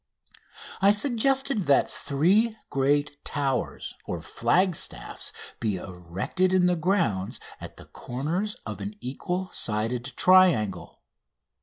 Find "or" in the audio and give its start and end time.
4.07-4.19